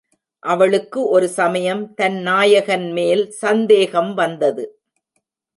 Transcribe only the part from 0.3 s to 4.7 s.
அவளுக்கு ஒரு சமயம் தன் நாயகன் மேல் சந்தேகம் வந்தது.